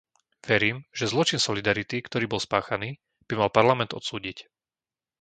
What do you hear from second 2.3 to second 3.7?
spáchaný, by mal